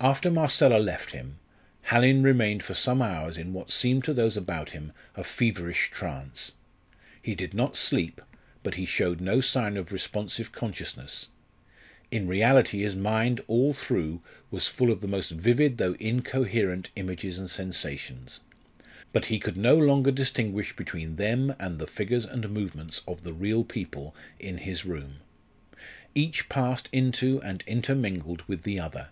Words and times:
After 0.00 0.32
Marcella 0.32 0.78
left 0.78 1.12
him, 1.12 1.38
Hallin 1.82 2.24
remained 2.24 2.64
for 2.64 2.74
some 2.74 3.00
hours 3.00 3.36
in 3.38 3.52
what 3.52 3.70
seemed 3.70 4.02
to 4.02 4.12
those 4.12 4.36
about 4.36 4.70
him 4.70 4.90
a 5.14 5.22
feverish 5.22 5.92
trance. 5.92 6.50
He 7.22 7.36
did 7.36 7.54
not 7.54 7.76
sleep, 7.76 8.20
but 8.64 8.74
he 8.74 8.84
showed 8.84 9.20
no 9.20 9.40
sign 9.40 9.76
of 9.76 9.92
responsive 9.92 10.50
consciousness. 10.50 11.28
In 12.10 12.26
reality 12.26 12.82
his 12.82 12.96
mind 12.96 13.42
all 13.46 13.72
through 13.72 14.20
was 14.50 14.66
full 14.66 14.90
of 14.90 15.02
the 15.02 15.06
most 15.06 15.30
vivid 15.30 15.78
though 15.78 15.94
incoherent 16.00 16.90
images 16.96 17.38
and 17.38 17.48
sensations. 17.48 18.40
But 19.12 19.26
he 19.26 19.38
could 19.38 19.56
no 19.56 19.76
longer 19.76 20.10
distinguish 20.10 20.74
between 20.74 21.14
them 21.14 21.54
and 21.60 21.78
the 21.78 21.86
figures 21.86 22.24
and 22.24 22.50
movements 22.50 23.02
of 23.06 23.22
the 23.22 23.32
real 23.34 23.62
people 23.62 24.16
in 24.40 24.58
his 24.58 24.84
room. 24.84 25.18
Each 26.12 26.48
passed 26.48 26.88
into 26.90 27.40
and 27.42 27.62
intermingled 27.68 28.42
with 28.48 28.64
the 28.64 28.80
other. 28.80 29.10